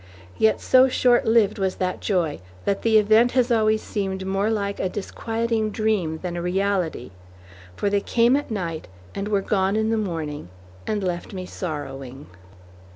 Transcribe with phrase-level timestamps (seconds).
[0.39, 4.79] Yet, so short lived was that joy that the event has always seemed more like
[4.79, 7.11] a disquieting dream than a reality;
[7.75, 10.49] for they came at night and were gone in the morning,
[10.87, 12.25] and left me sorrowing.